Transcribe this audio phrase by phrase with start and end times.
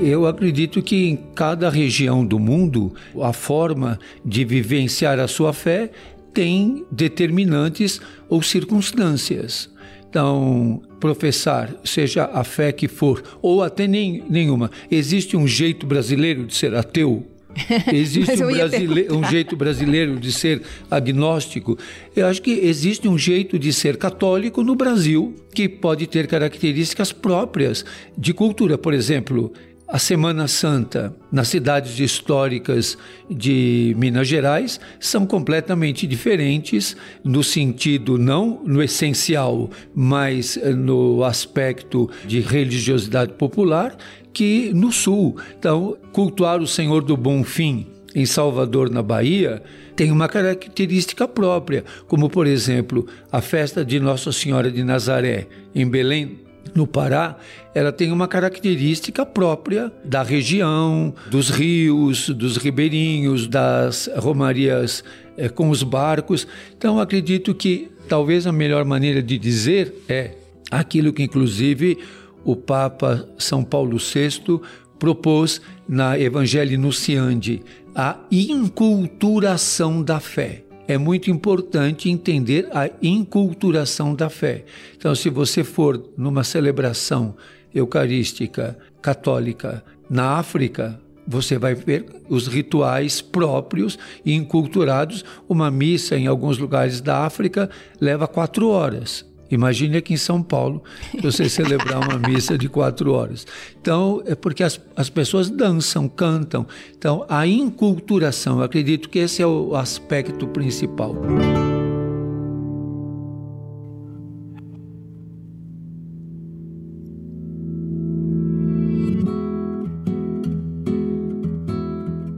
[0.00, 5.90] Eu acredito que em cada região do mundo, a forma de vivenciar a sua fé
[6.34, 9.70] tem determinantes ou circunstâncias.
[10.08, 16.44] Então, professar, seja a fé que for, ou até nem, nenhuma, existe um jeito brasileiro
[16.44, 17.26] de ser ateu?
[17.90, 19.08] Existe um, brasile...
[19.10, 20.60] um, jeito brasileiro de ser
[20.90, 21.78] agnóstico.
[22.14, 27.12] Eu acho que existe um jeito de ser católico no Brasil que pode ter características
[27.12, 27.82] próprias
[28.16, 28.76] de cultura.
[28.76, 29.54] Por exemplo,
[29.88, 32.98] a Semana Santa nas cidades históricas
[33.30, 42.40] de Minas Gerais são completamente diferentes no sentido não no essencial, mas no aspecto de
[42.40, 43.96] religiosidade popular
[44.32, 45.36] que no sul.
[45.58, 49.62] Então, cultuar o Senhor do Bom Fim em Salvador, na Bahia,
[49.94, 55.86] tem uma característica própria, como por exemplo, a festa de Nossa Senhora de Nazaré em
[55.86, 57.36] Belém, no Pará,
[57.74, 65.04] ela tem uma característica própria da região, dos rios, dos ribeirinhos, das romarias
[65.36, 66.46] é, com os barcos.
[66.76, 70.32] Então, acredito que talvez a melhor maneira de dizer é
[70.70, 71.98] aquilo que, inclusive,
[72.44, 74.60] o Papa São Paulo VI
[74.98, 77.62] propôs na Evangelii Nunciandi,
[77.94, 80.65] a inculturação da fé.
[80.88, 84.64] É muito importante entender a inculturação da fé.
[84.96, 87.34] Então, se você for numa celebração
[87.74, 95.24] eucarística católica na África, você vai ver os rituais próprios e inculturados.
[95.48, 97.68] Uma missa em alguns lugares da África
[98.00, 99.24] leva quatro horas.
[99.50, 100.82] Imagine aqui em São Paulo
[101.22, 103.46] você celebrar uma missa de quatro horas.
[103.80, 106.66] Então, é porque as, as pessoas dançam, cantam.
[106.96, 111.14] Então, a inculturação, eu acredito que esse é o aspecto principal.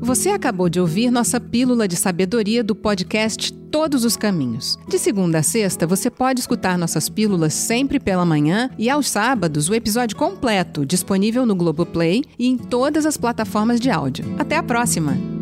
[0.00, 4.78] Você acabou de ouvir nossa pílula de sabedoria do podcast Todos os Caminhos.
[4.88, 9.68] De segunda a sexta, você pode escutar nossas pílulas sempre pela manhã e aos sábados
[9.68, 14.24] o episódio completo disponível no Globoplay e em todas as plataformas de áudio.
[14.38, 15.35] Até a próxima!